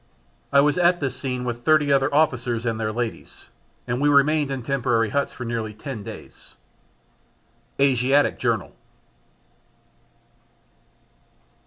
[0.51, 3.45] I was at this scene with thirty other officers and their ladies,
[3.85, 6.55] and we remained in temporary huts for nearly ten days.
[7.77, 8.73] _Asiatic Journal.